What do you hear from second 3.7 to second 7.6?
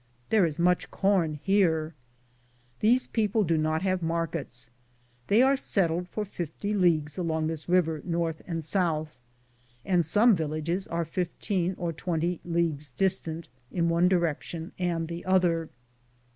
have markets. They are settled for 50 leagues along